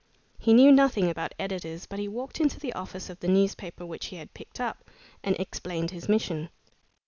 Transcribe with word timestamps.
He 0.39 0.55
knew 0.55 0.71
nothing 0.71 1.11
about 1.11 1.35
editors, 1.37 1.85
but 1.85 1.99
he 1.99 2.07
walked 2.07 2.39
into 2.39 2.59
the 2.59 2.73
office 2.73 3.07
of 3.11 3.19
the 3.19 3.27
newspaper 3.27 3.85
which 3.85 4.07
he 4.07 4.15
had 4.15 4.33
picked 4.33 4.59
up, 4.59 4.89
and 5.23 5.39
explained 5.39 5.91
his 5.91 6.09
mission. 6.09 6.49